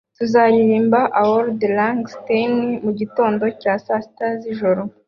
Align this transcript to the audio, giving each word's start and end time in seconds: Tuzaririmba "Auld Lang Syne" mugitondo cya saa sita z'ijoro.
Tuzaririmba 0.17 0.99
"Auld 1.21 1.61
Lang 1.77 1.99
Syne" 2.21 2.61
mugitondo 2.83 3.45
cya 3.61 3.73
saa 3.85 4.01
sita 4.05 4.27
z'ijoro. 4.41 4.81